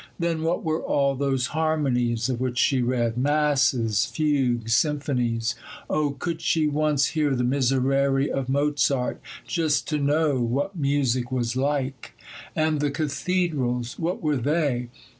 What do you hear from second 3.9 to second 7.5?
fugues, symphonies? Oh, could she once hear the